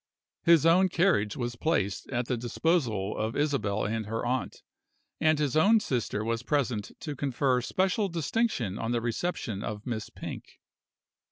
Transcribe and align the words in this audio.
His 0.41 0.65
own 0.65 0.89
carriage 0.89 1.37
was 1.37 1.55
placed 1.55 2.09
at 2.09 2.25
the 2.25 2.35
disposal 2.35 3.15
of 3.15 3.35
Isabel 3.35 3.85
and 3.85 4.07
her 4.07 4.25
aunt; 4.25 4.63
and 5.19 5.37
his 5.37 5.55
own 5.55 5.79
sister 5.79 6.23
was 6.25 6.41
present 6.41 6.91
to 7.01 7.15
confer 7.15 7.61
special 7.61 8.09
distinction 8.09 8.79
on 8.79 8.93
the 8.93 8.99
reception 8.99 9.63
of 9.63 9.85
Miss 9.85 10.09
Pink. 10.09 10.57